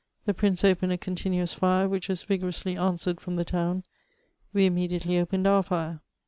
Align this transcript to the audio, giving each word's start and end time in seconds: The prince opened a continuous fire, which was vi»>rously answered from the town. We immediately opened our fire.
The 0.25 0.33
prince 0.33 0.63
opened 0.63 0.91
a 0.91 0.97
continuous 0.97 1.53
fire, 1.53 1.87
which 1.87 2.09
was 2.09 2.23
vi»>rously 2.23 2.75
answered 2.75 3.21
from 3.21 3.35
the 3.35 3.45
town. 3.45 3.83
We 4.51 4.65
immediately 4.65 5.19
opened 5.19 5.45
our 5.45 5.61
fire. 5.61 6.01